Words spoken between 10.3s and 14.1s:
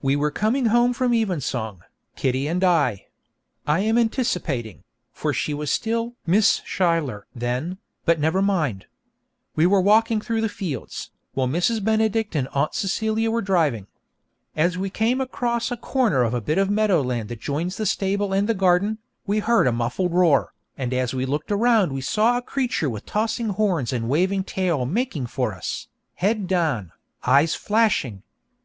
the fields, while Mrs. Benedict and Aunt Celia were driving.